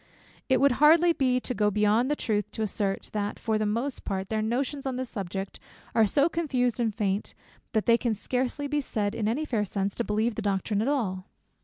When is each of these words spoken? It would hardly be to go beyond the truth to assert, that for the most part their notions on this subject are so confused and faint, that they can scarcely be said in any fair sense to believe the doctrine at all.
It 0.49 0.59
would 0.59 0.71
hardly 0.81 1.13
be 1.13 1.39
to 1.41 1.53
go 1.53 1.69
beyond 1.69 2.09
the 2.09 2.15
truth 2.15 2.49
to 2.53 2.63
assert, 2.63 3.11
that 3.13 3.37
for 3.37 3.59
the 3.59 3.67
most 3.67 4.03
part 4.03 4.29
their 4.29 4.41
notions 4.41 4.87
on 4.87 4.95
this 4.95 5.11
subject 5.11 5.59
are 5.93 6.07
so 6.07 6.27
confused 6.27 6.79
and 6.79 6.91
faint, 6.91 7.35
that 7.73 7.85
they 7.85 7.99
can 7.99 8.15
scarcely 8.15 8.65
be 8.65 8.81
said 8.81 9.13
in 9.13 9.27
any 9.27 9.45
fair 9.45 9.63
sense 9.63 9.93
to 9.93 10.03
believe 10.03 10.33
the 10.33 10.41
doctrine 10.41 10.81
at 10.81 10.87
all. 10.87 11.25